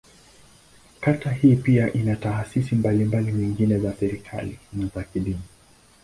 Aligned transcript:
Kata 1.01 1.31
hii 1.31 1.55
pia 1.55 1.93
ina 1.93 2.15
taasisi 2.15 2.75
mbalimbali 2.75 3.31
nyingine 3.31 3.79
za 3.79 3.93
serikali, 3.93 4.59
na 4.73 4.87
za 4.95 5.03
kidini. 5.03 5.41